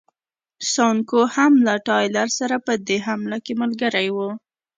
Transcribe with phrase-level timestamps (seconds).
[0.73, 4.17] سانکو هم له ټایلر سره په دې حمله کې ملګری و.